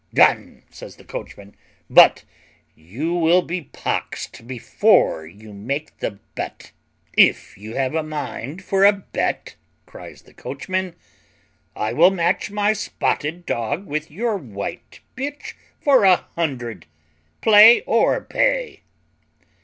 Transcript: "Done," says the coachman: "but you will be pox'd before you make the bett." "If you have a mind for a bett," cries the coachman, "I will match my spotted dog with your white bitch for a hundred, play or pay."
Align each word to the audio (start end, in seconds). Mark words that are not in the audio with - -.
"Done," 0.15 0.63
says 0.71 0.95
the 0.95 1.03
coachman: 1.03 1.55
"but 1.87 2.23
you 2.73 3.13
will 3.13 3.43
be 3.43 3.61
pox'd 3.61 4.47
before 4.47 5.27
you 5.27 5.53
make 5.53 5.95
the 5.99 6.17
bett." 6.33 6.71
"If 7.15 7.55
you 7.55 7.75
have 7.75 7.93
a 7.93 8.01
mind 8.01 8.63
for 8.63 8.83
a 8.83 8.93
bett," 8.93 9.55
cries 9.85 10.23
the 10.23 10.33
coachman, 10.33 10.95
"I 11.75 11.93
will 11.93 12.09
match 12.09 12.49
my 12.49 12.73
spotted 12.73 13.45
dog 13.45 13.85
with 13.85 14.09
your 14.09 14.37
white 14.37 15.01
bitch 15.15 15.53
for 15.79 16.03
a 16.03 16.25
hundred, 16.35 16.87
play 17.39 17.81
or 17.81 18.19
pay." 18.21 18.81